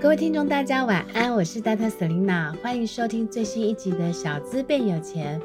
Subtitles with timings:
[0.00, 5.38] 各位听众，大家晚安，我是大特 Selina，欢迎收听最新一集的小资变有钱。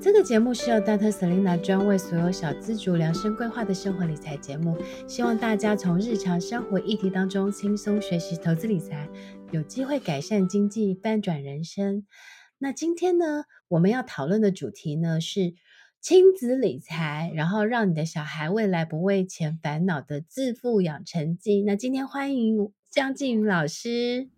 [0.00, 4.78] 这个节目是由大特 Selina 专为所有小资族量身规划的生活理财节目，
[5.08, 9.08] 希望大家从日常生活议题当中轻松学习投资理财，
[9.50, 12.06] 有机会改善经济，翻转人生。
[12.58, 15.54] 那今天呢，我们要讨论的主题呢是
[16.00, 21.64] 亲子理财，然后让你的小孩未来不为钱烦恼的致富养成记。
[21.64, 24.30] 那今天欢迎江静云老师。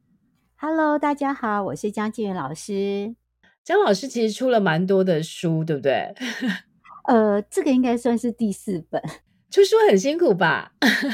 [0.56, 3.14] Hello，大家好，我是江静云老师。
[3.62, 6.12] 江老师其实出了蛮多的书，对不对？
[7.06, 9.00] 呃，这个应该算是第四本。
[9.48, 10.72] 出书很辛苦吧？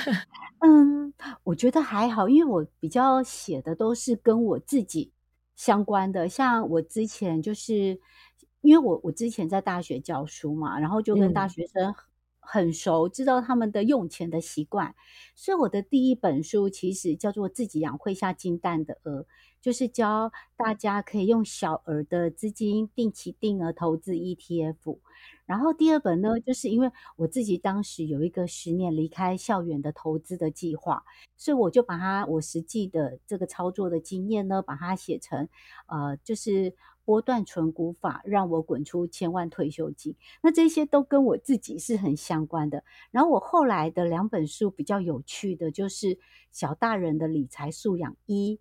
[0.65, 1.13] 嗯，
[1.43, 5.13] 我觉得还好，因为我比较写的都是跟我自己
[5.55, 6.27] 相关的。
[6.27, 8.01] 像我之前就是，
[8.63, 11.95] 因为我我之前在大学教书嘛，然后就跟大学生
[12.47, 14.95] 很熟，知道他们的用钱的习惯，
[15.35, 19.23] 所以我的第一本书其实叫做《自己养会下金蛋的鹅》。
[19.61, 24.99] 就是教大家可以用小额的资金定期定额投资 ETF，
[25.47, 31.03] 然后第二本呢，就是因为我自己当时有一个十年离开校园的投资的计划，
[31.39, 35.49] 所以我就把它我实际的这个操作的经验呢，把它写成
[35.87, 36.75] 呃，就是
[37.05, 40.17] 波段存股法，让我滚出千万退休金。
[40.43, 42.83] 那这些都跟我自己是很相关的。
[43.11, 46.19] 然后我后来的两本书比较有趣的就是
[46.51, 48.61] 小大人的理财素养一。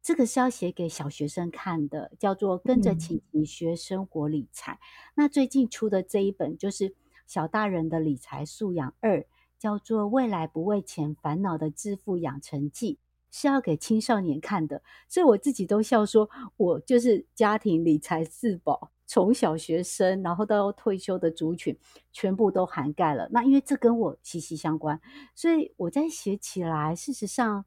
[0.00, 4.72] 这个是要写给小学生看的，叫做《跟着晴晴学生活理财》。
[4.76, 4.80] 嗯。
[5.16, 6.94] 那最近出的这一本就是
[7.26, 9.26] 小大人的理财素养二，
[9.58, 12.94] 叫做《未来不为钱烦恼的致富养成记》，
[13.30, 14.82] 是要给青少年看的。
[15.08, 21.76] 所以我自己都笑说，我就是家庭理财四宝，从小学生然后到退休的族群，
[22.12, 23.28] 全部都涵盖了。
[23.30, 25.00] 那因为这跟我息息相关，
[25.34, 27.64] 所以我在写起来，事实上。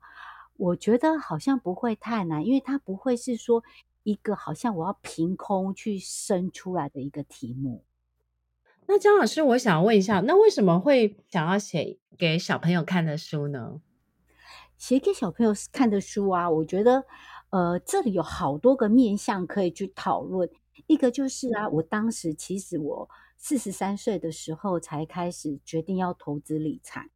[0.58, 3.64] 我觉得好像不会太难，因为它不会是说
[4.04, 7.84] 一个好像我要凭空去生出来的一个题目。
[8.86, 13.82] 那张老师，我想问一下，那为什么会想要写给小朋友看的书呢？
[14.82, 17.06] 写给小朋友看的书啊，我觉得
[17.52, 20.50] 呃，这里有好多个面向可以去讨论。
[20.88, 27.08] 一个就是啊，我当时其实我四十三岁的时候才开始决定要投资理财。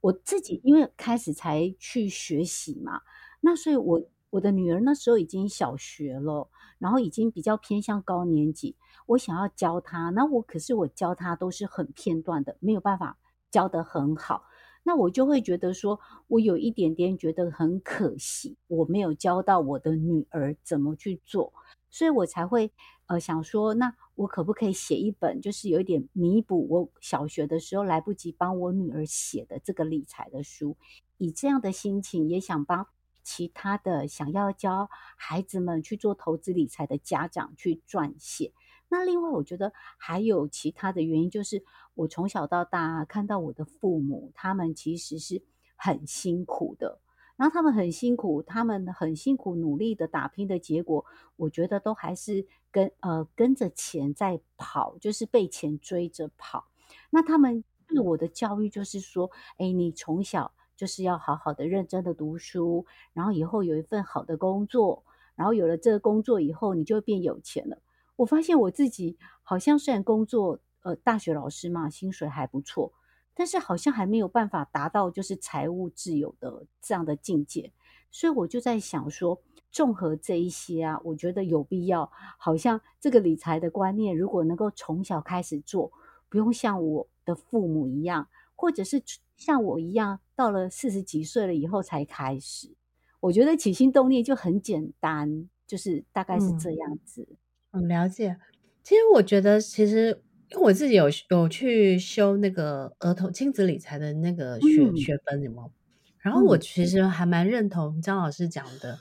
[0.00, 3.00] 我自己因为开始才去学习嘛，
[3.40, 8.76] 那所以我我的女儿那时候已经小学了，然后已经比较偏向高年级，
[9.06, 13.16] 我想要教她，那我可是我教她都是很片段的，没有办法
[13.52, 14.42] 教得很好，
[14.84, 21.52] 那我就会觉得说，我有一点点觉得很可惜，我没有教到我的女儿怎么去做，
[21.90, 22.70] 所以我才会
[23.06, 23.92] 呃想说那。
[24.16, 30.76] 我可不可以写一本，就是有一点弥补我小学的时候来不及帮我女儿写的这个理财的书？
[31.18, 32.86] 以这样的心情，也想帮
[33.24, 38.52] 其他的想要教孩子们去做投资理财的家长去撰写。
[38.96, 45.42] 那另外，我觉得还有其他的原因，就是我从小到大看到我的父母，他们其实是
[45.74, 47.00] 很辛苦的。
[47.36, 56.68] 然后他们很辛苦，他们很辛苦努力的打拼的结果，我觉得都还是跟呃跟着钱在跑，就是被钱追着跑。
[57.10, 59.28] 那他们对我的教育就是说，
[59.58, 65.02] 哎，你从小就是要好好的认真的读书，然后以后有一份好的工作，
[65.34, 67.78] 然后有了这个工作以后，你就会变有钱了。
[68.16, 72.92] 我发现我自己好像虽然工作，呃，大学老师嘛，薪水还不错。
[73.36, 77.72] 但是好像还没有办法达到就是财务自由的这样的境界，
[78.08, 79.42] 所以我就在想说，
[79.72, 82.08] 综合这一些啊，我觉得有必要，
[82.38, 85.90] 好像这个理财的观念，如果能够从小开始做，
[86.28, 89.02] 不用像我的父母一样，或者是
[89.36, 92.72] 像我一样，到了四十几岁了以后才开始，
[93.18, 97.26] 我觉得起心动念就很简单，就是大概是这样子。
[97.28, 97.36] 嗯，
[97.74, 98.36] 很了解。
[98.82, 100.20] 其实我觉得，其实。
[100.50, 105.72] 因为我自己有有去修那个儿童亲子理财的那个学、嗯、学分，有没有？
[106.18, 108.98] 然后我其实还蛮认同张老师讲的，嗯、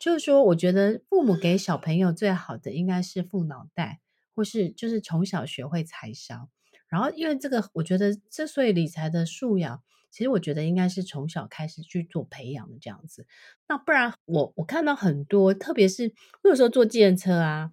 [0.00, 4.00] 就是说，我觉得父母给小朋友最好的应该是富脑袋，
[4.34, 6.48] 或是就是从小学会财商。
[6.88, 13.26] 然后，因为这个，我觉得之所以理财的素养，其实我觉得应该是从小开始去做培养的这样子。
[13.68, 16.12] 那不然我，我我看到很多，特别是
[16.42, 17.70] 有时候坐计程车啊，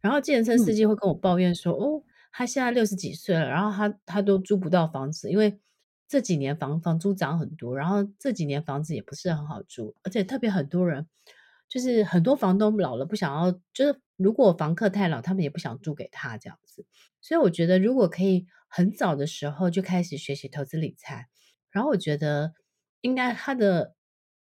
[0.00, 2.02] 然后计程车司机会跟我抱怨说：“嗯、哦。”
[2.32, 5.58] 他现在六十几岁了，然后他他都租不到房子，因为
[6.06, 11.08] 这几年房房租涨很多，然后这几年房子也不是很好租，而且特别很多人
[11.68, 16.86] 就是很多房东老了不想要，就是如果房客太老，他们也不想租给他这样子。
[17.20, 21.26] 所以我觉得如果可以很早的时候就开始学习投资理财，
[21.72, 22.52] 然后我觉得
[23.00, 23.96] 应该他的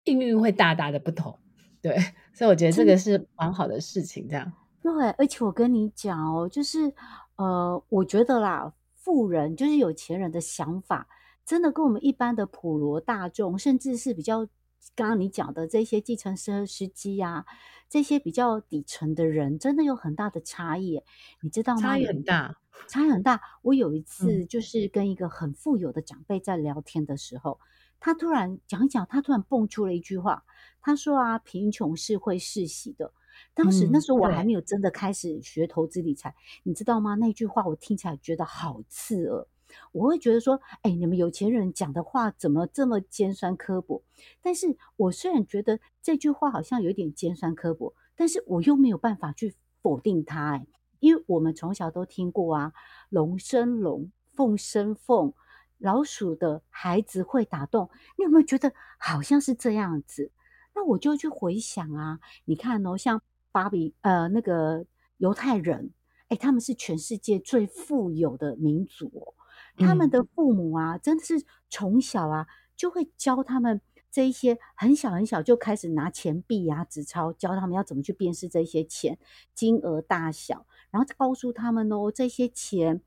[0.05, 1.37] 命运会大大的不同。
[1.81, 1.97] 对，
[2.33, 4.53] 所以我觉得这个是蛮好的事情，这样。
[4.83, 6.93] 对，而且我跟你讲哦，就是
[7.37, 11.07] 呃，我觉得啦，富人就是有钱人的想法，
[11.45, 14.45] 真的跟我们一般的普罗大众，甚至是比较
[14.93, 17.45] 刚刚你讲的这些计程车司机呀，
[17.89, 21.01] 这些比较底层的人，真的有很大的差异，
[21.41, 21.81] 你知道吗？
[21.81, 22.57] 差异很大，
[22.87, 23.41] 差异很大。
[23.61, 27.57] 我有一次就是跟一个很富有的长辈在聊天的时候。
[27.61, 27.65] 嗯
[28.03, 30.43] 他突然讲一讲，他突然蹦出了一句话，
[30.81, 33.13] 他说啊，贫穷是会世袭的。
[33.53, 37.15] 当时那时候我还没有真的开始学投资理财，嗯、你知道吗？
[37.15, 39.47] 那句话我听起来觉得好刺耳，
[39.91, 44.01] 我会觉得说，哎，你们有钱人讲的话怎么这么尖酸刻薄？
[44.41, 50.65] 但是我虽然觉得这句话好像有点尖酸刻薄，但是我又没有办法去否定它，哎，
[50.99, 52.73] 因为我们从小都听过啊，
[53.09, 55.33] 龙生龙，凤生凤。
[55.79, 60.31] 老鼠的孩子会打洞，你有没有觉得好像是这样子？
[60.73, 63.21] 那我就去回想啊，你看哦，像
[63.53, 64.85] 巴比呃那个
[65.15, 65.91] 犹太人，
[66.27, 69.33] 哎，他们是全世界最富有的民族哦，
[69.77, 72.45] 他们的父母啊，真的是从小啊
[72.75, 73.79] 就会教他们
[74.11, 79.17] 这一些，很小很小就开始拿钱币啊、纸钞，教他们要怎么去辨识这些钱
[79.53, 83.01] 金额大小，然后告诉他们哦，这些钱。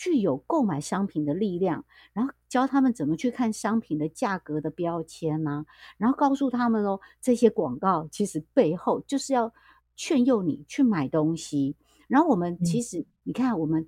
[0.00, 5.66] 具有购买商品的力量，然后教他们怎么去看商品的价格的标签呐、啊，
[5.98, 9.52] 然后告诉他们哦，这些广告其实背后就是要
[9.98, 11.76] 劝诱你去买东西。
[12.06, 13.86] 然后我们其实、嗯、你看，我们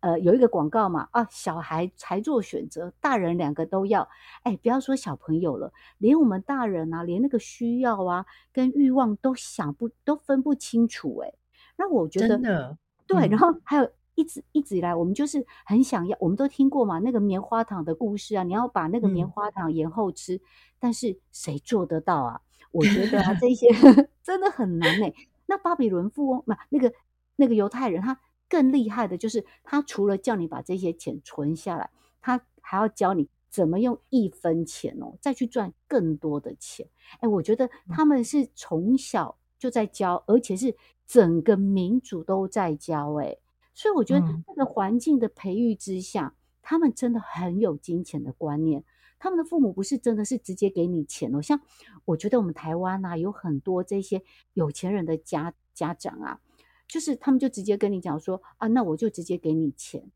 [0.00, 4.08] 呃有一个广告嘛，啊，小孩才做选择，大人两个都要。
[4.44, 11.32] 哎，不要说小朋友了，连我们大人啊，连那个需要啊跟欲望都想不都分不清楚哎。
[11.76, 13.90] 那我觉得真的对，然后还有。
[14.18, 20.40] 一直一直以来，我们就是很想要，我们都听过嘛，那个棉花糖的故事啊，你要把那个棉花糖延后吃，嗯、
[20.78, 22.40] 但是谁做得到啊？
[22.72, 23.68] 我觉得啊， 这些
[24.24, 25.06] 真的很难呢。
[25.46, 26.92] 那巴比伦富翁不，那个
[27.36, 31.90] 那个犹太人，他更厉害的就是，他除了叫你把这些钱存下来，
[32.20, 36.86] 他还要教你怎么用一分钱哦，再去赚更多的钱。
[37.20, 40.76] 哎，我觉得他们是从小就在教，而且是
[41.06, 43.36] 整个民族都在教，哎。
[43.72, 48.82] 所以我觉得，那个环境的培育之下，嗯，他们真的很有金钱的观念。
[49.18, 51.60] 他们的父母不是真的是直接给你钱哦，像
[52.04, 54.22] 我觉得我们台湾啊，有很多这些
[54.54, 56.40] 有钱人的家家长啊，
[56.86, 60.10] 就是他们就直接跟你讲说啊，那我就直接给你钱。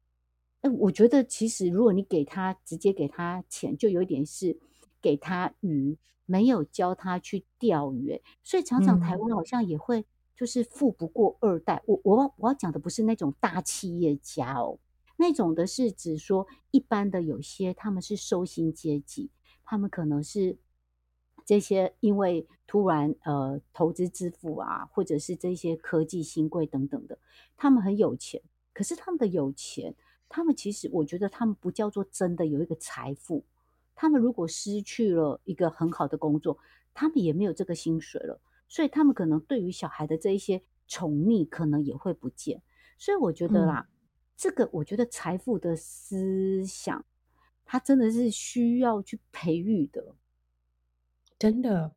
[0.63, 4.59] 哎，我觉得其实如果你给他直接给他钱，就有点是
[5.01, 8.21] 给他鱼，没有教他去钓鱼。
[8.43, 10.05] 所以常常台湾好像也会。
[10.37, 14.79] 就是富不过二代，我我我要讲的不是那种大企业家哦，
[15.21, 19.31] 那种的是指说一般的有些他们是收薪阶级，
[19.63, 20.57] 他们可能是
[21.45, 27.19] 这些因为突然呃投资致富啊，或者是这些科技新贵等等的，
[27.55, 28.41] 他们很有钱，
[28.73, 29.95] 可是他们的有钱，
[30.27, 33.45] 他们其实我觉得他们不叫做真的有一个财富，
[33.95, 36.57] 他们如果失去了一个很好的工作，
[36.95, 38.41] 他们也没有这个薪水了。
[38.69, 42.63] 所以他们可能对于小孩的这一些宠溺，可能也会不见。
[42.97, 43.93] 所以我觉得啦，嗯、
[44.41, 47.05] 这个我觉得财富的思想，
[47.67, 50.15] 它真的是需要去培育的。
[51.39, 51.93] 真的，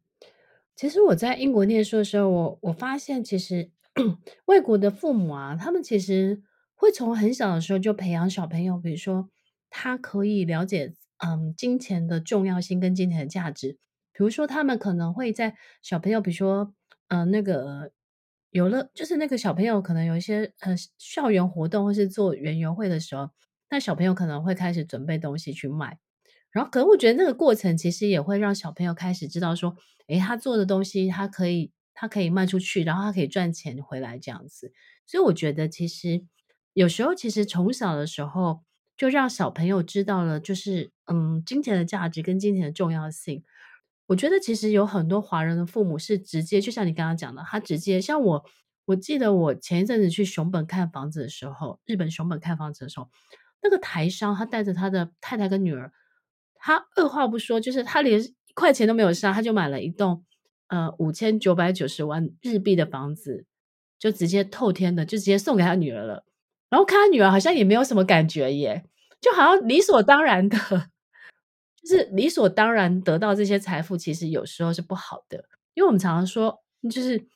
[0.75, 3.71] 其实我在英国念书的时候，我我发现其实
[4.47, 6.43] 外国的父母啊，他们其实
[6.75, 9.29] 会从很小的时候就培养小朋友，比如说
[9.69, 13.77] 他可以了解嗯金钱的重要性跟金钱的价值。
[14.11, 16.73] 比如说，他们可能会在小朋友，比如说，
[17.07, 17.93] 呃，那个
[18.53, 23.31] 有了，就是那个小朋友可能有一些呃校园活动或是做园游会的时候，
[23.71, 25.97] 那小朋友可能会开始准备东西去卖。
[26.51, 29.75] 然后，可能我觉得那个过程其实也会让小朋友开始知道说，
[30.07, 34.71] 诶，他做的东西他可以，他可以卖出去，然后他可以赚钱回来这样子。
[35.07, 36.23] 所以，我觉得其实
[36.73, 38.61] 有时候其实从小的时候
[38.95, 43.43] 就让小朋友知道了，就是嗯，金钱的价值跟金钱的重要性。
[44.07, 48.45] 我觉得其实有很多华人的父母是直接，就像你刚刚讲的，他直接像我，
[48.85, 53.09] 我记得我前一阵子去熊本看房子的时候，日本熊本看房子的时候，
[53.61, 55.91] 那个台商他带着他的太太跟女儿，
[56.55, 60.25] 他二话不说，就是他连一块钱都没有杀，他就买了一栋
[60.67, 63.45] 呃五千九百九十万日币的房子，
[63.97, 66.25] 就直接透天的，就直接送给他女儿了。
[66.69, 68.83] 然后看他女儿好像也没有什么感觉耶，
[69.21, 70.57] 就好像理所当然的。
[71.83, 77.27] 就是理所当然得到这些财富，其实有时候是不好的，因为我们常常说，就是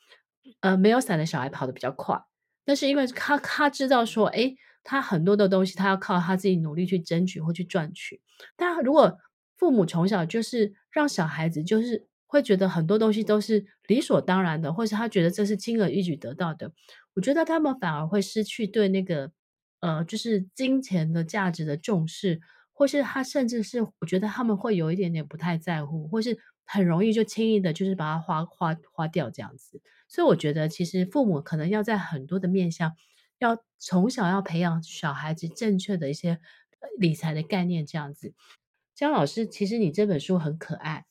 [0.60, 2.18] 呃，没有伞的小孩跑得比较快，
[2.64, 8.20] 但是因为他他知道说，诶，他很多的东西他要靠他自己努力去争取或去赚取。
[8.56, 9.18] 但如果
[9.56, 16.72] 父母从小就是让小孩子就是会觉得很多东西都是理所当然的，或是他觉得这是轻而易举得到的。
[17.14, 19.32] 我觉得他们反而会失去对那个
[19.80, 22.40] 呃，就是金钱的价值的重视，
[22.78, 29.82] 或是他甚至是我觉得他们会有一点点不太在乎，或是很容易就轻易的，就是把它花花花掉这样子。
[30.06, 32.92] 所以我觉得，其实父母可能要在很多的面向，
[33.40, 36.38] 要从小要培养小孩子正确的一些
[37.00, 38.32] 理财的概念这样子。
[38.94, 41.06] 江老师，其实你这本书很可爱，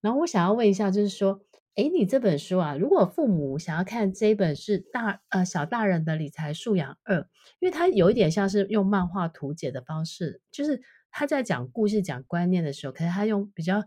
[0.00, 1.42] 然后我想要问一下，就是说。
[1.74, 7.26] 诶，你这本书啊，如果父母想要看这一本是大呃小大人的理财素养二，
[7.60, 13.84] 因为它有一点像是用漫画图解的方式，就是他在讲故事、讲观念的时候，可是他用比较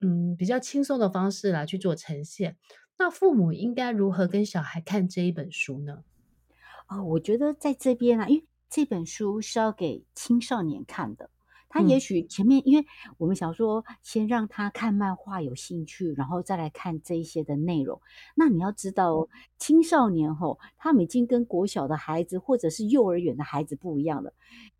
[0.00, 2.58] 嗯比较轻松的方式来去做呈现。
[2.98, 6.04] 那父母应该如何跟小孩看这一本书呢？
[6.88, 11.30] 哦，我觉得在这边啊，因为这本书是要给青少年看的。
[11.74, 12.86] 他也许前面，因为
[13.18, 18.00] 我们想说，先让他看漫画有兴趣，然后再来看这一些的内容。
[18.36, 19.28] 那你要知道哦，
[19.58, 24.32] 青少年后，他们已经跟国小的孩子或者是幼儿园的孩子不一样了。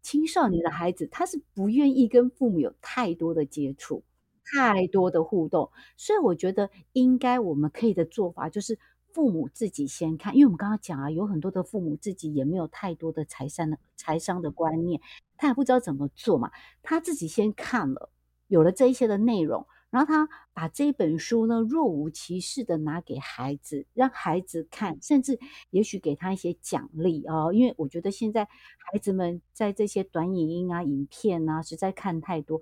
[0.03, 4.05] 青少年的孩子，他是不愿意跟父母有太多的接触，
[4.45, 5.73] 太多的互动。
[5.97, 8.79] 所以我觉得，应该我们可以的做法就是。
[9.15, 15.01] 父母自己先看，因为我们刚刚讲啊，有很多的父母自己也没有太多的财商的财商的观念，
[15.37, 16.51] 他也不知道怎么做嘛。
[16.83, 18.11] 他自己先看了，
[18.49, 25.39] 有了这一些的内容，然后他把这一本书呢若无其事的拿给孩子，让孩子看，甚至
[25.71, 27.53] 也许给他一些奖励哦。
[27.55, 28.49] 因为我觉得现在
[28.91, 32.61] 孩子们在这些短影音啊、影片啊，实在看太多，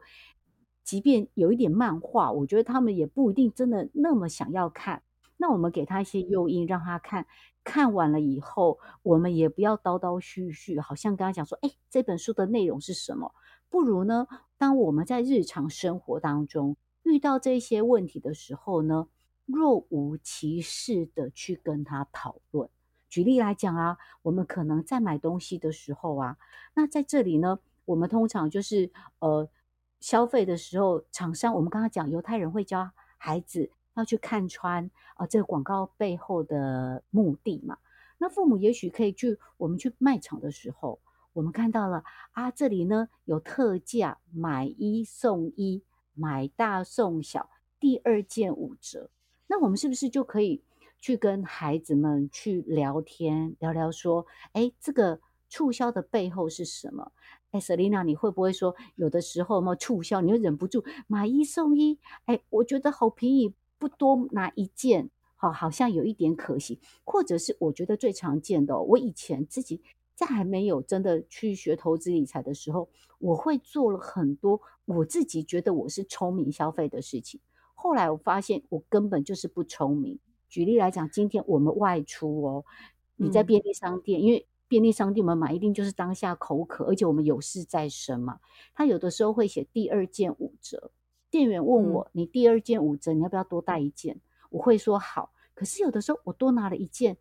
[0.85, 5.02] 即便有一点漫画，我觉得他们也不一定真的那么想要看。
[5.42, 7.26] 那我们给他一些诱因，让他看，
[7.64, 13.34] 看完了以后，我们也不要叨叨絮絮，好像跟他讲说，哎，这本书的内容是什么？
[13.68, 19.08] 不如呢，当我们在日常生活当中遇到这些问题的时候呢，
[19.44, 22.70] 若无其事的去跟他讨论。
[23.08, 26.37] 举例来讲啊，我们可能在买东西的时候啊，
[26.75, 29.49] 那在这里呢，我们通常就是呃
[29.99, 33.72] 消费的时候，厂商我们刚刚讲犹太人会教孩子。
[33.94, 37.78] 要去看穿啊，这个广告背后的目的嘛？
[38.18, 41.00] 那父母也许可以去，我们去卖场的时候，
[41.32, 45.82] 我们看到了啊，这里呢有特价，买一送一，
[46.14, 49.11] 买大送小，第二件五折。
[49.49, 50.62] 那我们是不是就可以
[51.00, 57.12] 去跟孩子们去聊天，聊聊说，哎，这个促销的背后是什么？
[57.50, 61.99] 哎，Selina，你会不会说，有的时候嘛，促销，你又忍不住买一送一？
[62.26, 63.52] 哎，我觉得好便宜。
[63.83, 69.83] 不多拿一件，好，好像有一点可惜，或者是我觉得最常见的哦，我以前自己
[70.15, 77.41] 在还没有真的去学投资理财的时候，我会做了很多我自己觉得我是聪明消费的事情。
[77.75, 80.17] 后来我发现我根本就是不聪明。
[80.49, 82.65] 举例来讲，今天我们外出哦，
[83.17, 88.39] 你在便利商店，嗯、因为便利商店我们买一定就是当下口渴，而且我们有事在身嘛，
[88.75, 90.93] 他有的时候会写第二件五折。
[91.33, 94.21] 店员问我：“你第二件五折，你要不要多带一件？”
[94.51, 95.33] 我会说好。
[95.55, 97.17] 可是有的时候我多拿了一件，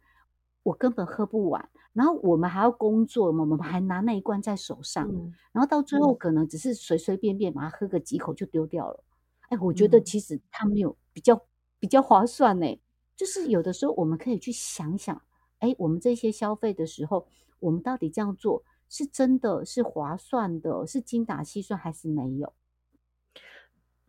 [0.64, 1.70] 我根本喝不完。
[1.94, 5.10] 然后我们还要工作，我们还拿那一罐在手上，
[5.54, 9.04] 然后到最后可能只是随随便便把它喝个几口就丢掉了。
[9.48, 11.42] 哎，我觉得其实它没有比较
[11.80, 12.82] 比较划算呢。
[13.16, 15.22] 就是有的时候我们可以去想想，
[15.60, 17.26] 哎，我们这些消费的时候，
[17.60, 22.52] 我们到底这样做是真的是划算的，是精打细算还是没有？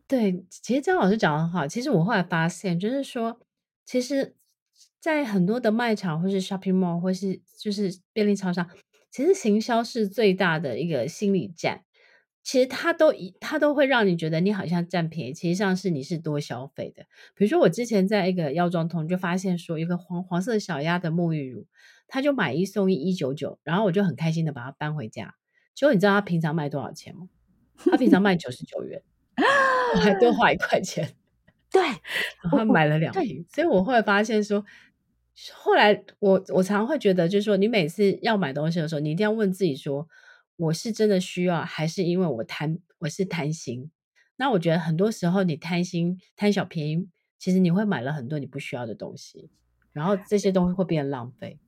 [0.09, 1.67] 对，其实张老师讲的很好。
[1.67, 3.39] 其实我后来发现，就是说，
[3.85, 4.35] 其实，
[4.99, 8.69] 在很多的卖场，或是 shopping mall，或是就是便利超商，
[9.09, 11.83] 其实行销是最大的一个心理战。
[12.43, 17.03] 其实它都一它都会让你觉得你好像占便宜，其实上是你是多消费的。
[17.35, 21.65] 比如说，我之前在一个药妆通就发现说，一个黄黄色小鸭的沐浴乳，
[22.05, 25.35] 他就买一送一，一九九，然后我就很开心的把它搬回家。
[25.73, 27.29] 结果你知道他平常卖多少钱吗？
[27.77, 29.01] 他平常卖九十九元。
[29.95, 31.15] 我还多花一块钱，
[31.71, 34.63] 对，然后买了两瓶，所以我后来发现说，
[35.53, 40.07] 后来我我常常会觉得，就是说，你每次要买东西的时候，你一定要问自己说，
[40.55, 43.89] 我是真的需要，还是因为我贪，我是贪心？
[44.35, 49.49] 那我觉得很多时候你贪心贪小便宜，其实你会买了很多你不需要的东西，
[49.91, 51.59] 然后这些东西会变浪费。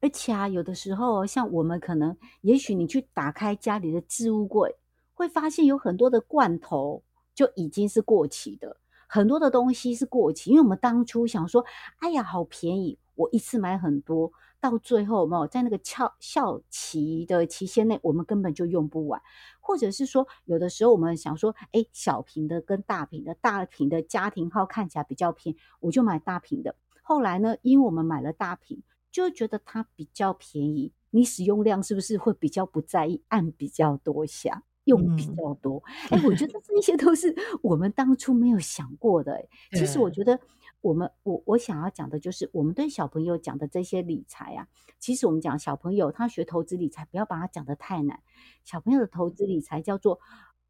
[0.00, 4.74] 而且啊，有的时候像我们可能，也许你去打开家里的置物柜，
[5.14, 7.04] 会发现有很多的罐头。
[7.34, 8.76] 就已经是过期的，
[9.08, 11.64] 很多的东西是过期，因为我们当初想说，
[11.98, 19.20] 哎呀，好便宜，我一次买很多，到最后有没有在那个效效期的期限内，我们根本就用不完，
[19.60, 26.74] 或者是说有的时候我们想说，哎，小瓶的跟大瓶的，大瓶的家庭号看起来比较便宜，我就买大瓶的。
[27.02, 34.62] 后来呢，因为我们买了大瓶，就觉得它比较便宜，你使用量是不是会比较不在意，按比较多下？
[34.84, 39.34] 用比较多，哎、嗯，我觉得 这些都是我们当初没有想过的。
[39.34, 40.40] 哎，其实我觉得
[40.80, 44.66] 我们我我想要讲的就是，我们对小朋友讲的这些理财啊，
[44.98, 48.20] 其实我们讲小朋友他学投资理财，不要把它讲的太难。
[48.64, 50.18] 小朋友的投资理财叫做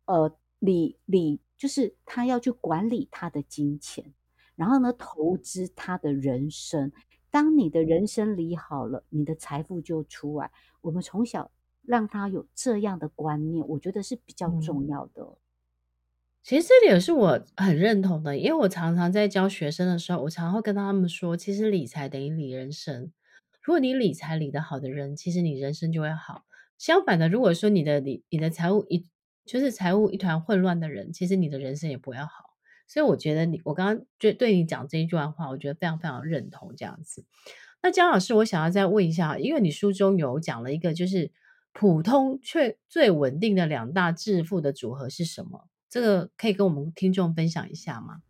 [0.05, 4.13] 呃理理，就是他要去管理他的金钱，
[4.57, 6.93] 然后呢投资他的人生。
[7.31, 10.51] 当你的人生理好了，你的财富就出来。
[10.83, 11.51] 我们从小。
[11.85, 15.23] 让他有这样的观念，我觉得是比较重要的。
[15.23, 15.37] 嗯，
[16.43, 23.13] 其实这点是我很认同的，因为我常常在教学生的时候，我常常会跟他们说，其实理财等于理人生。
[23.63, 26.45] 如果你理财理得好的人，其实你人生就会好。
[26.79, 29.07] 相反的，如果说你的理你的财务一
[29.45, 32.57] 就是财务一团混乱的人，其实你的人生也不会好。
[32.89, 37.25] 所以我觉得你，我刚刚就对你讲这一段话，我觉得非常非常认同这样子。
[37.83, 41.31] 那江老师，我想要再问一下，因为你书中有讲了一个就是。
[41.73, 45.69] 普通却最稳定的两大致富的组合是什么？
[45.89, 48.23] 这个可以跟我们听众分享一下吗？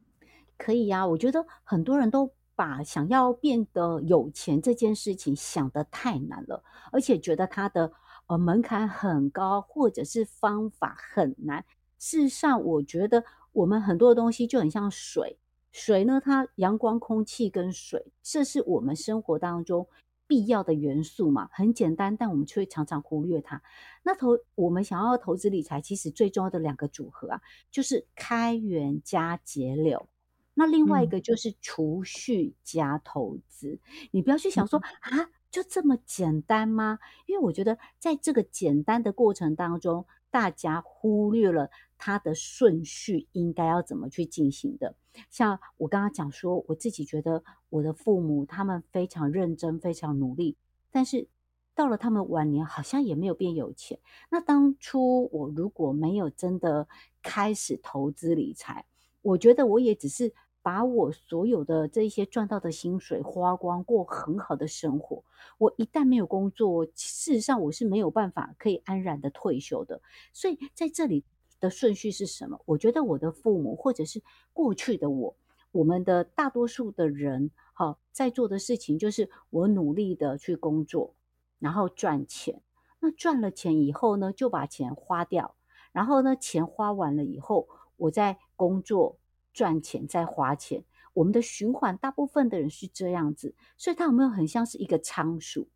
[0.57, 7.93] 可以呀、我觉得很多人都把想要变得有钱这件事情想得太难了，而且觉得它的
[8.27, 11.65] 呃门槛很高，或者是方法很难。
[11.99, 15.39] 事实上，我觉得我们很多的东西就很像水，
[15.73, 19.89] 水呢，它阳光、空气跟水，这是我们生活当中。
[20.33, 23.63] 必要的元素嘛，很简单，但我们却常常忽略它。
[24.03, 30.09] 那投我们想要投资理财，其实最重要的两个组合啊，就是开源加节流。
[30.55, 33.73] 那另外一个就是储蓄加投资。
[33.73, 36.99] 嗯、你不要去想说啊，就这么简单吗？
[37.27, 44.97] 因为我觉得在这个简单的过程当中，大家忽略了它的顺序应该要怎么去进行的。
[45.29, 50.57] 像我刚刚讲说，我自己觉得我的父母他们非常认真，非常努力，
[50.91, 51.29] 但是
[51.75, 53.99] 到了他们晚年，好像也没有变有钱。
[54.31, 56.89] 那当初我如果没有真的
[57.23, 58.87] 开始投资理财，
[59.21, 65.25] 我觉得我也只是把我所有的这些赚到的薪水花光，过很好的生活。
[65.59, 70.01] 我一旦没有工作，事实上我是没有办法可以安然的退休的。
[70.33, 71.25] 所以在这里。
[71.63, 72.61] 的顺序是什么？
[72.65, 74.21] 我觉得我的父母，或者是
[74.53, 75.37] 过去的我，
[75.71, 81.15] 我们的大多数的人，好，在做的事情就是我努力的去工作，
[81.61, 82.61] 然后赚钱。
[82.99, 85.55] 那赚了钱以后呢，就把钱花掉，
[85.93, 89.19] 然后呢，钱花完了以后，我再工作
[89.53, 90.85] 赚钱，再花钱。
[91.15, 95.69] 我们的循环，大部分的人是这样子，所以它有没有很像是一个仓鼠？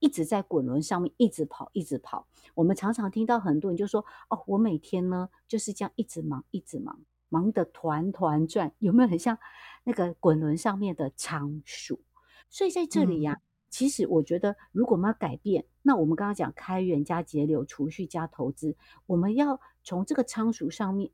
[0.00, 2.26] 一直在滚轮上面一直跑，一直跑。
[2.54, 9.38] 我们常常听到很多人就说：“哦，我每天呢就是这样一直忙，一直忙，忙得团团转。”有没有很像
[9.84, 12.00] 那个滚轮上面的仓鼠？
[12.48, 21.10] 所以在这里呀、啊，嗯、其实我觉得，如果我们要改变，那我们刚刚讲开源加节流、储蓄加投资，我们要从这个仓鼠上面、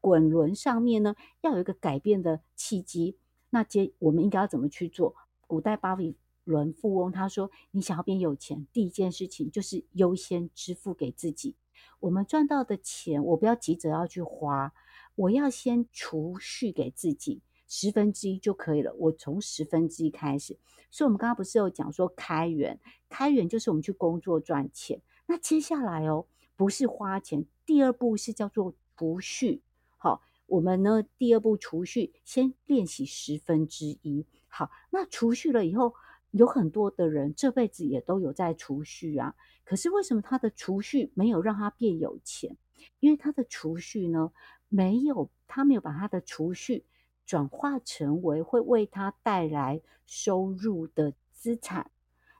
[0.00, 3.16] 滚轮上面呢，要有一个改变的契机。
[3.50, 5.14] 那接我们应该要怎么去做？
[5.46, 11.56] 古代巴比伦富翁他说：“你想要变有钱，第一件事情就是优先支付给自己。
[12.00, 14.72] 我们赚到的钱，我不要急着要去花，
[15.14, 18.94] 我要先储蓄给自己，十分之一就可以了。
[18.94, 20.58] 我从十分之一开始。
[20.90, 22.78] 所以，我们刚刚不是有讲说开源？
[23.08, 25.00] 开源就是我们去工作赚钱。
[25.26, 29.62] 那接下来哦，不是花钱，第二步是叫做储蓄。
[29.98, 34.24] 好，我们呢，第二步储蓄，先练习十分之一。
[34.48, 35.94] 好，那储蓄了以后。”
[36.32, 39.34] 有很多的人这辈子也都有在储蓄啊，
[39.64, 42.54] 可是为什么他的储蓄没有让他变有钱？
[43.00, 44.30] 因为他的储蓄呢，
[44.68, 46.84] 没有，他没有把他的储蓄
[47.24, 51.90] 转化成为会为他带来收入的资产。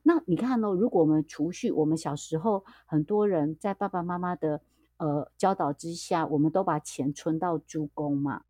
[0.03, 0.69] 那你看呢？
[0.69, 4.61] 如果我们储蓄，我们小时候很多人在爸爸妈妈的
[4.99, 8.45] 呃教导之下，我们都把钱存到猪公嘛。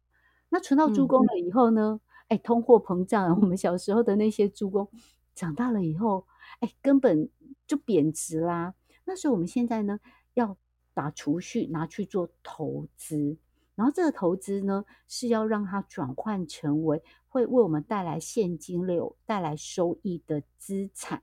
[0.48, 2.00] 那存到猪公了以后呢？
[2.28, 4.88] 哎、嗯，通货膨胀，我们小时候的那些猪公。
[5.34, 6.26] 长大了以后，
[6.60, 7.30] 哎，根本
[7.66, 8.74] 就贬值啦。
[9.04, 10.00] 那所以我们现在呢，
[10.34, 10.56] 要
[10.92, 13.38] 把储蓄拿去做投资，
[13.76, 21.22] 然后这个投资呢，是要让它转换成为会为我们带来现金流、带来收益的资产。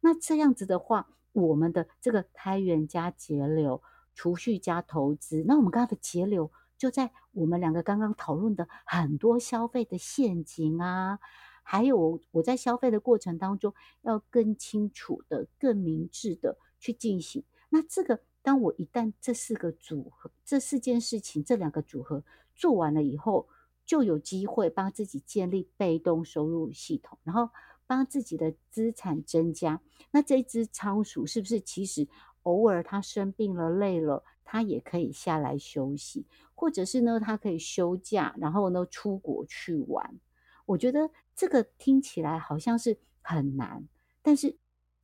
[0.00, 3.82] 那这样子的话，我们的这个开源加节流、
[4.18, 11.20] 储蓄加投资，那我们刚刚的节流就在我们两个刚刚讨论的很多消费的陷阱啊。
[11.62, 17.44] 还有我在消费的过程当中，要更清楚的、更明智的去进行。
[17.68, 22.24] 那这个，当我一旦这四个组合、这四件事情、这两个组合
[22.56, 23.46] 做完了以后，
[23.86, 27.50] 就有机会帮自己建立被动收入系统，然后
[27.86, 29.80] 帮自己的资产增加。
[30.10, 32.08] 那这只仓鼠是不是其实
[32.42, 40.18] 偶尔他生病了、累了，他也可以下来休息，或者是呢，他可以休假，然后呢出国去玩？
[40.66, 43.86] 我觉得这个听起来好像是很难，
[44.22, 44.56] 但是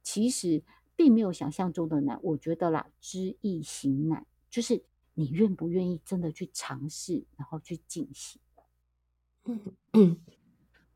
[0.02, 0.62] 其实。
[0.96, 8.40] 并没有想象中的难，我觉得啦，知易行难，就是你愿不愿意真的去尝试，然后去进行。
[9.46, 9.60] 嗯
[9.92, 10.20] 嗯，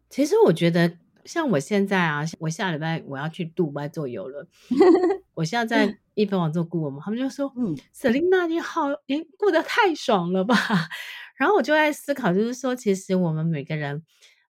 [0.08, 4.46] 其实我觉得，像我现在啊，我下礼拜我要去杜拜做游轮，
[5.34, 10.54] 我现在在一分网做顾问嘛，他们就说，嗯，Selina 你好，你过得太爽了吧？
[11.36, 14.02] 然后我就在思考，就是说，其实我们每个人，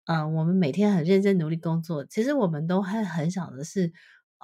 [0.07, 3.93] 嗯、呃，我们每天很认真努力工作，其实我们都很很想的是。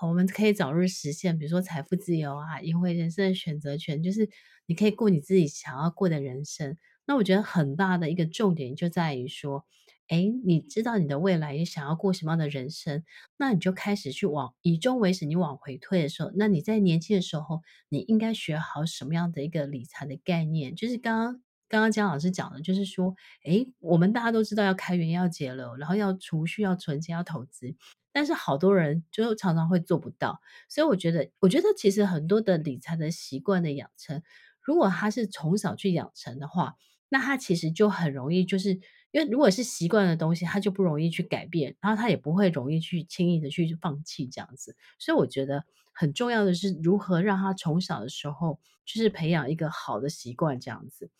[0.03, 4.29] 我们可以早日实现，比如说财富自由啊，赢回人生的选择权，就是
[4.67, 6.77] 你可以过你自己想要过的人生。
[7.07, 9.65] 那我觉得很大的一个重点就在于说，
[10.09, 13.03] 哎，你知道你的未来你想要过什么样的人生，
[13.37, 20.75] 那你就开始去往以终为始，你往回退的时候，那你在年轻的时候，你应该学好什么样的一个理财的概念？
[20.75, 23.15] 就是刚刚刚刚姜老师讲的，就是说，
[23.45, 27.75] 哎，我们大家都知道要开源、要节流，然后要储蓄、要存钱、要投资。
[28.13, 30.39] 但是好多人就常常会做不到，
[30.69, 34.23] 所以我觉得，我觉得其实很多的理财的习惯的养成，
[34.63, 36.77] 如果他是从小去养成的话，
[37.09, 38.79] 那他其实就很容易，就是
[39.15, 44.77] 因为如果是习惯的东西，他就不容易去改变，然后他也不会容易去轻易的去放弃这样子。
[44.99, 51.11] 所以我觉得很重要的是如何让他从小的时候就是培养一个好的习惯这样子。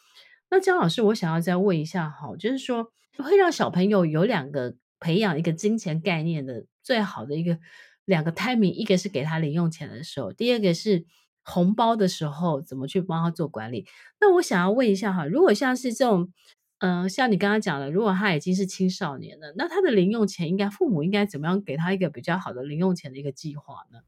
[0.51, 4.75] 那姜老师，我想要再问一下哈，就是说会让小朋友有两个。
[5.01, 7.59] 培养一个金钱概念的最好的一个
[8.07, 11.05] 两个 timing，一个是给他零用钱的时候，第二个是
[11.43, 13.87] 红包的时候，怎么去帮他做管理？
[14.19, 16.33] 那我想要问一下哈，如果像是这种，
[16.79, 24.01] 呃，像你刚刚讲的，如果他已经是青少年了，那他的零用钱应该父母应该怎么样给他一个比较好的零用钱的一个计划呢？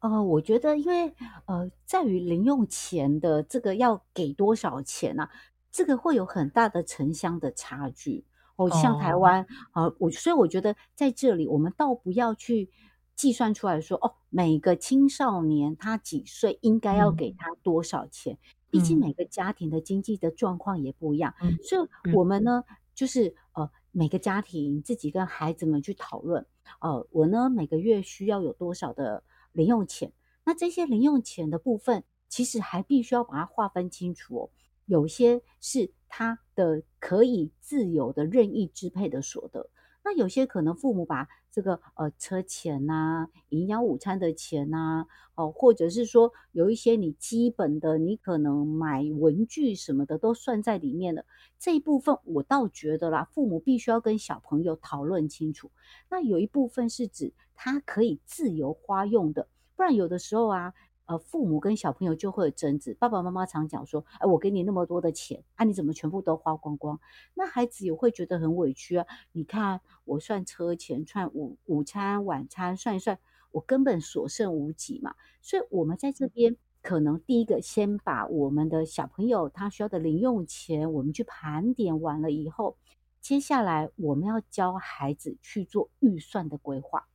[0.00, 1.14] 呃，我觉得因为
[1.46, 5.30] 呃，在于零用钱的这个要给多少钱呢、啊？
[5.70, 8.24] 这个会有很大的城乡的差距。
[8.56, 12.70] 哦，像台湾，呃、哦，我所以我觉得在这里，我们倒不要去
[13.16, 18.38] 计算出来说，哦，每个青少年他几岁应该要给他多少钱，嗯、
[18.70, 26.46] 毕竟每个家庭的经济的状况也不一样，嗯、所以我们呢，就是呃，每个家庭自己跟孩子们去讨论，
[26.80, 30.12] 呃，我呢每个月需要有多少的零用钱，
[30.44, 34.50] 那这些零用钱的部分，其实还必须要把它划分清楚哦。
[34.86, 39.68] 有些是他的可以自由的任意支配的所得，
[40.02, 51.24] 那有些可能父母把这个呃车钱呐、啊、营养午餐的钱呐、哦，或者是说有一些你基本的，你可能买文具什么的都算在里面了。
[51.58, 55.70] 这一部分我倒觉得啦，父母必须要跟小朋友讨论清楚。
[56.08, 60.74] 那有一部分是指他可以自由花用的，不然有的时候啊。
[61.10, 62.94] 呃，父母跟小朋友就会有争执。
[62.94, 67.00] 爸爸妈妈常讲说：“哎，我给你那么多的钱，啊，你怎么全部都花光光？”
[67.34, 69.04] 那孩子也会觉得很委屈啊。
[69.32, 73.18] 你看，我算车钱、算午午餐、晚餐，算一算，
[73.50, 75.16] 我根本所剩无几嘛。
[75.42, 82.76] 所以，我们在这边可能第一个先把我们的小朋友他需要的零用钱，我们去盘点完了以后，
[83.20, 87.08] 接下来我们要教孩子去做预算的规划。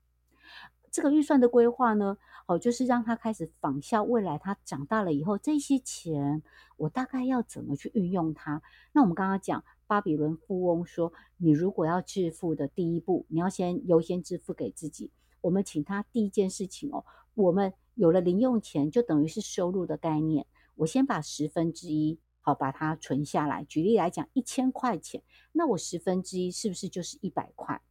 [0.92, 6.44] 这个预算的规划呢，哦，就是让他开始仿效未来他长大了以后，这些钱
[6.78, 8.62] 我大概要怎么去运用它。
[8.92, 15.12] 那我们刚刚讲巴比伦富翁说，你如果要致富的第一步，你要先优先支付给自己。
[15.42, 17.04] 我们请他第一件事情哦，
[17.34, 20.46] 我们有了零用钱，就等于是收入的概念。
[20.76, 23.64] 我先把十分之一好把它存下来。
[23.64, 27.82] 举例来讲，一千块钱，那我十分之一是不是就是一百块？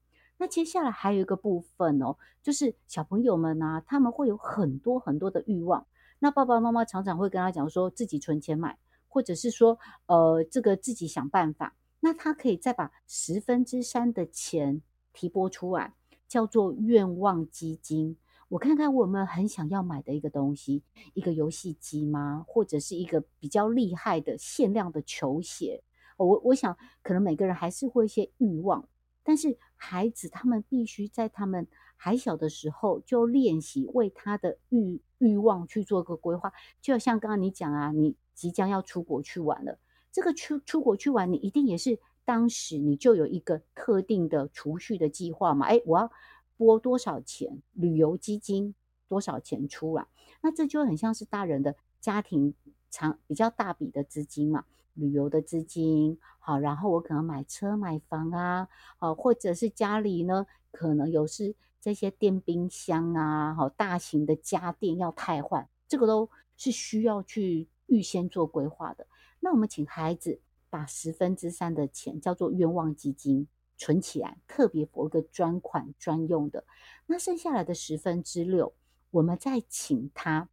[0.44, 5.86] 那接下来还有一个部分哦，就是小朋友们呢，他们会有很多很多的欲望。
[6.18, 8.78] 那爸爸妈妈常常会跟他讲说，自己存钱买，
[9.08, 11.74] 或者是说，呃，这个自己想办法。
[12.00, 14.82] 那他可以再把十分之三的钱
[15.14, 15.94] 提拨出来，
[16.28, 18.18] 叫做愿望基金。
[18.50, 20.82] 我看看我有没有很想要买的一个东西，
[21.14, 22.44] 一个游戏机吗？
[22.46, 25.82] 或者是一个比较厉害的限量的球鞋？
[26.18, 28.86] 我我想，可能每个人还是会一些欲望。
[29.26, 39.78] 但是孩子他们必须在他们还小的时候就练习为他的欲欲望去做个规划，就像刚刚你讲啊，你即将要出国去玩了，
[40.10, 45.66] 这个出出国去玩，你一定也是当时你就有一个特定的储蓄的计划嘛？
[45.66, 46.10] 哎，我要
[46.56, 47.60] 拨多少钱？
[47.74, 48.74] 旅游基金
[49.06, 50.06] 多少钱出来？
[50.40, 52.54] 那这就很像是大人的家庭
[52.90, 56.18] 长比较大笔的资金嘛，旅游的资金。
[56.38, 69.06] 好，然后我可能买车买房啊，好，或者是家里呢，可能有是这些电冰箱啊，好，大型的家电要汰换，这个都是需要去预先做规划的。
[69.40, 70.40] 那我们请孩子。
[70.70, 76.64] 把十分之三的钱叫做愿望基金存起来，特别 for 一个专款专用的。
[77.06, 78.74] 那剩下来的十分之六，
[79.12, 80.48] 我们再请他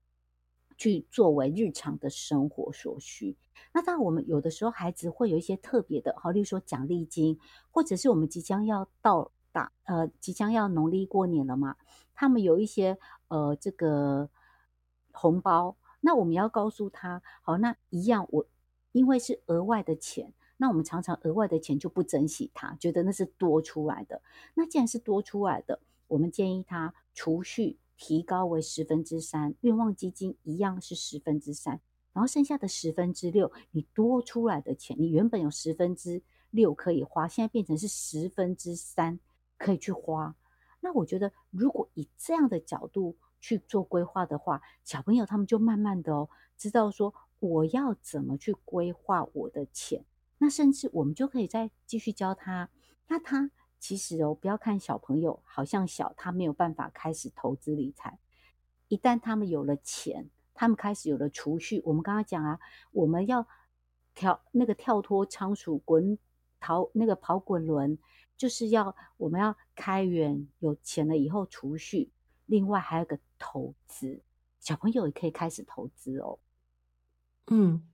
[0.81, 3.37] 去作为日常的生活所需。
[3.71, 7.37] 那当然，我们有的时候孩子会有一些特别的，好，例如说奖励金，
[7.69, 11.75] 或者是我们即将要到达，呃，即将要农历过年了嘛，
[12.15, 14.27] 他们有一些呃这个
[15.11, 18.47] 红包，那我们要告诉他，好，那一样我。
[18.93, 24.21] 因为是额外的钱，那我们常常额外的钱就不珍惜它，觉得那是多出来的。
[24.53, 31.79] 那既然是多出来的，我们建议他储蓄提高为十分之三，愿望基金一样是十分之三，
[32.13, 39.19] 然后剩下的十分之六，你多出来的钱，你原本有十分之六可以花，现在变成是十分之三
[39.59, 40.35] 可以去花。
[40.79, 47.13] 那我觉得，如果以这样的角度去做规划的话，小朋友他们就慢慢的哦，知道说。
[47.41, 50.05] 我要怎么去规划我的钱？
[50.37, 52.69] 那甚至我们就可以再继续教他。
[53.07, 53.49] 那他
[53.81, 58.19] 其实哦，不要看小朋友好像小，他没有办法开始投资理财。
[58.89, 61.81] 一旦他们有了钱，他们开始有了储蓄。
[61.83, 62.59] 我们刚刚讲啊，
[62.91, 63.47] 我们要
[64.13, 66.17] 跳那个跳脱仓鼠滚
[66.59, 67.97] 逃那个跑滚轮，
[68.37, 72.11] 就是要我们要开源，有钱了以后储蓄。
[72.45, 74.21] 另外还有个投资，
[74.59, 76.37] 小朋友也可以开始投资哦。
[77.47, 77.90] 嗯，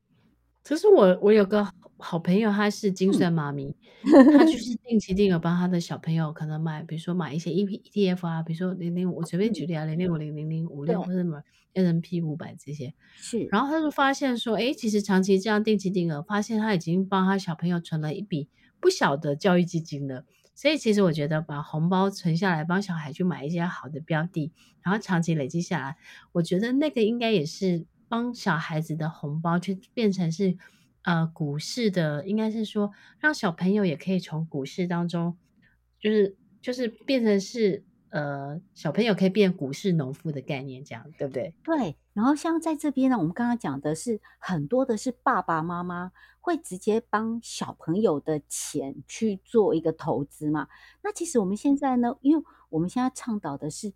[0.68, 1.66] 可是我我有个
[1.98, 3.74] 好朋友，她是精算妈咪，
[4.38, 11.42] 他就是定期定额帮她的小朋友可能买，比如说买一些 E P E T F 啊，比如说零零五，我随便举例啊，零零五零零零五六或者什么
[11.74, 18.50] S M P 五百这些，是，然后他就发现说，哎，其实长期这样定期定额，发现他已经帮他小朋友存了一笔
[18.82, 20.26] 不小的教育基金了。
[20.54, 24.52] 所以其实我觉得把红包存下来，帮小孩去买一些好的标的，
[24.82, 25.96] 然后长期累积下来，
[26.34, 27.86] 我觉得那个应该也是。
[28.10, 30.58] 帮小孩子的红包去变成是，
[31.02, 35.38] 呃，股市的，应该是说让小朋友也可以从股市当中，
[36.00, 41.54] 就是就是变成是，呃，小朋友可以变股市农夫的概念，这样对不对？
[41.64, 41.98] 对。
[42.14, 50.68] 然后像在这边呢，我们刚刚讲的是很多的是爸爸妈妈会直接帮小朋友的钱去做一个投资嘛。
[51.04, 53.94] 那其实我们现在呢，因为我们现在倡导的是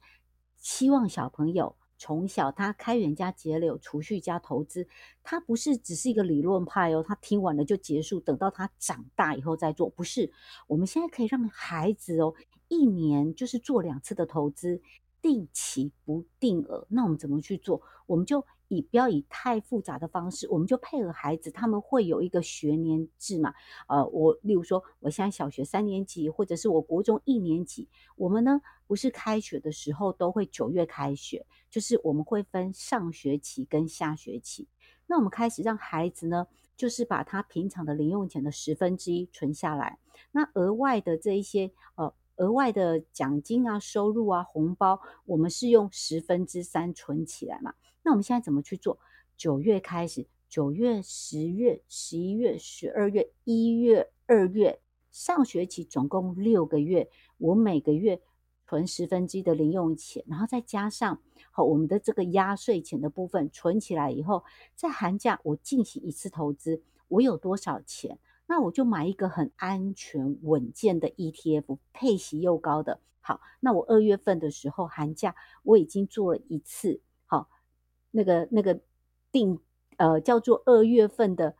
[0.57, 1.75] 希望小朋友。
[2.01, 4.87] 从小他开源加节流，储蓄加投资，
[5.21, 10.31] 他不是只是一个理论派哦，他听完了就结束，等到他长大以后再做，不是。
[10.65, 12.33] 我们现在可以让孩子哦，
[12.69, 14.81] 一年就是做两次的投资，
[15.21, 16.87] 定期不定额。
[16.89, 17.81] 那我们怎么去做？
[18.05, 18.45] 我们就。
[18.73, 23.53] 以不要以太复杂的方式，我们就配合孩子，他们会有一个学年制嘛。
[23.89, 34.69] 呃，我例如说，我现在小学三年级，或者是我国中一年级，我们呢不是开学的时候都会九月开学，就是我们会分上学期跟下学期。
[35.05, 39.99] 那我们开始让孩子呢，就是把他平常的零用钱的十分之一存下来，
[40.31, 47.75] 那额外的这一些呃额外的奖金啊、收入啊、红包，我们是用十分之三存起来嘛。
[48.01, 48.97] 那我们现在怎么去做？
[49.37, 58.19] 九月开始，九月、十月、十一月、十二月、一月、二月，上学期总共六个月，我每个月
[58.65, 64.43] 存十分之一的零用钱，然后再加上好我们的这个压岁钱的部分存起来以后，
[64.75, 68.17] 在寒假我进行一次投资，我有多少钱，
[68.51, 72.99] 那我就买一个很安全稳健的 ETF，配息又高的。
[73.21, 75.33] 好，那我二月份的时候寒假
[75.63, 76.99] 我已经做了一次。
[77.25, 77.47] 好
[78.11, 78.81] 那个那个
[79.31, 79.57] 定
[79.95, 81.55] 呃叫做二月份的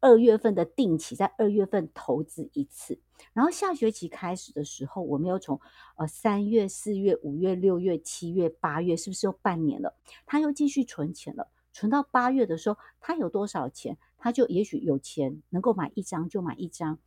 [0.00, 2.98] 二月份的定期，在二月份投资一次，
[3.32, 5.60] 然后下学期开始的时候，我们又从
[5.94, 9.94] 呃三月、四月、五月、六月、七月、八月，是不是又半年了？
[10.26, 13.96] 他又继续存钱了，存到八月的时候，他有多少钱？
[14.24, 16.98] 他就也许有钱能够买一张就买一张，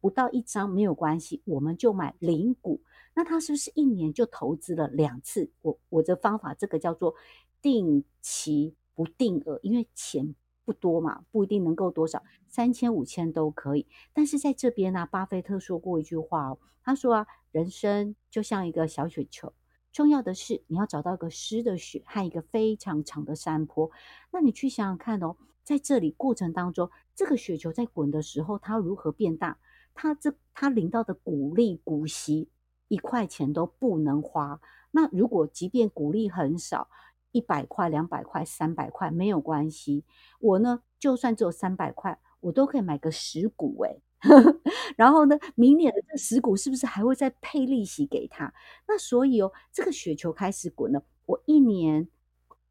[0.00, 2.82] 不到一张没有关系，我们就买零股。
[3.14, 5.52] 那他是不是一年就投资了两次？
[5.62, 7.14] 我我的方法，这个叫做。
[7.62, 10.34] 定期不定额，因为钱
[10.66, 13.86] 不多嘛，不一定能够多少，三千五千都可以。
[14.12, 19.50] 但是在这边呢，巴菲特说过一句话哦，他说啊，人生就像一个小雪球，
[19.94, 23.88] 重要的是你要找到一个湿的雪和一个非常长的山坡。
[24.32, 29.56] 那你去想想看哦，在这里过程当中，这个雪球在滚的时候，它如何变大？
[29.94, 32.50] 它这它领到的股利股息
[32.88, 34.60] 一块钱都不能花。
[34.90, 36.90] 那如果即便股利很少，
[37.30, 40.04] 一百块、两百块、三百块没有关系，
[40.40, 44.02] 我呢就算只有三百块，我都可以买个十股诶。
[44.96, 48.52] 然后呢，明年的这十股是不是还会再配利息给他？
[48.88, 52.08] 那所以哦，这个雪球开始滚了，我一年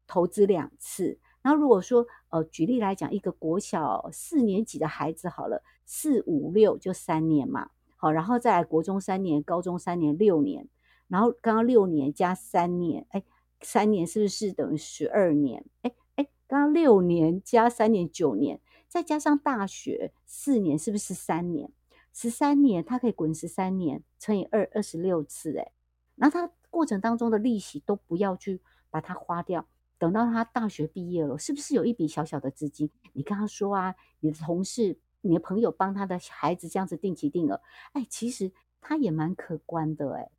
[0.06, 1.18] 投资两次。
[1.42, 10.68] 然后如果说呃，举例来讲，一个国小四年级的孩子好了，四五六就三年嘛，好，然后再来国中三年，高中三年，六年，
[11.06, 13.22] 然后刚刚六年加三年，哎，
[13.60, 15.64] 三年是不是等于十二年？
[15.82, 18.60] 哎哎，刚刚六年加三年，九年。
[18.88, 21.70] 再加上大学四年，是不是十三年？
[22.12, 25.50] 十三年，他可以滚十三年，乘以二，二十六次。
[25.56, 25.72] 诶，
[26.14, 29.66] 然后它过程当中的利息都不要去把它花掉，
[29.98, 32.88] 等到他大学毕业了，是不是有一笔小小的资金？
[33.14, 37.60] 你跟他说啊，你的同事、你的朋友帮他的孩子这样子定期定额，
[37.94, 40.30] 哎，其实他也蛮可观的，诶。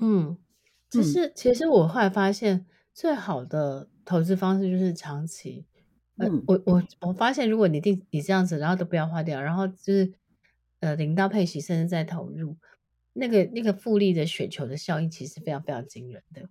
[0.00, 0.36] 嗯，
[0.90, 5.64] 其实其实我后来发现，最好的投资方式就是长期。
[6.18, 10.12] 呃，我我我发现，如果你定你这样子，然后都不要花掉，然后就是
[10.80, 12.56] 呃领到配息，甚至再投入，
[13.12, 16.48] 那个那个复利的雪球的效应，其实非常非常惊人的。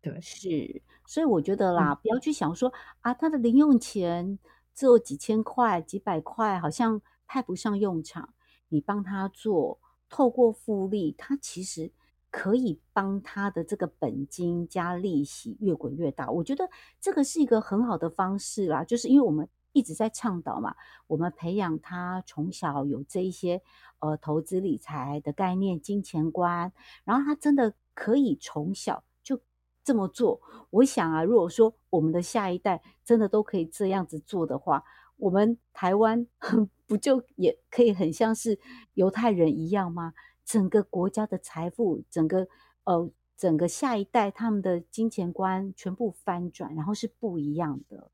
[0.00, 4.38] 对，是，所以我觉得啦，嗯、不要去想说啊，他的零用钱
[4.74, 8.34] 只有几千块、几百块，好像派不上用场。
[8.68, 11.90] 你帮他做，透过复利，他其实。
[12.30, 16.68] 可以帮他的这个本金加利息越滚越大，我觉得
[17.00, 18.84] 这个是一个很好的方式啦。
[18.84, 20.74] 就是因为我们一直在倡导嘛，
[21.06, 23.62] 我们培养他从小有这一些
[24.00, 26.72] 呃投资理财的概念、金钱观，
[27.04, 29.40] 然后他真的可以从小就
[29.82, 30.40] 这么做。
[30.70, 34.84] 我想啊，如果说我们的下一代真的都可以这样子做的话，
[35.16, 36.26] 我们台湾
[36.86, 38.58] 不就也可以很像是
[38.94, 40.12] 犹太人一样吗？
[40.48, 42.48] 整个国家的财富，整个
[42.84, 48.10] 呃，整个下一代他们的金钱观全部翻转，然后是不一样的。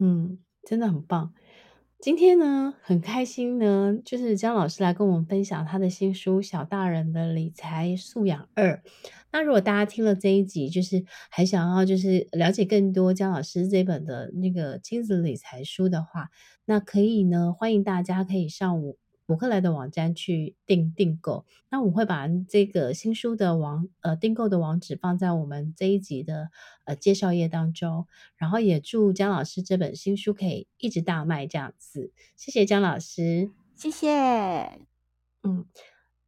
[0.00, 1.32] 嗯，真的很棒。
[2.00, 8.72] 今天呢，很开心呢，就是姜老师来跟我们分享他的新书《小大人的理财素养二》。
[9.30, 16.30] 那如果大家听了这一集，就是还想要就是了解更多姜老师这本的那个亲子理财书的话，
[16.64, 18.98] 那可以呢，欢迎大家可以上午。
[19.32, 26.50] 博客来的网站去订订购，那我会把这个新书的网呃订购的网址放在我们这一集的
[26.84, 34.10] 呃介绍页当中，然后也祝姜老师这本新书可以一直大卖这样子，谢谢姜老师，谢谢，
[35.44, 35.64] 嗯。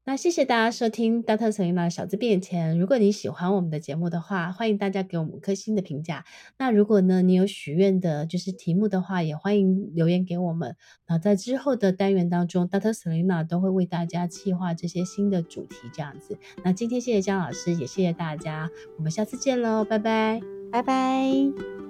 [0.07, 1.51] 那谢谢大家收听《Dr.
[1.51, 2.77] Selina 小资变钱》。
[2.79, 6.27] 如果你喜欢我们的节目的话，欢迎大家给我们五颗星的评价。
[6.59, 10.77] 那如果呢，你有许愿的，就是题目的话，也欢迎留言给我们。
[11.09, 12.93] 那在之后的单元当中，Dr.
[12.93, 16.37] Selina 都会为大家企划这些新的主题，这样子。
[16.63, 20.39] 那今天谢谢姜老师，也谢谢大家，我们下次见喽，拜拜，
[20.71, 21.84] 拜拜。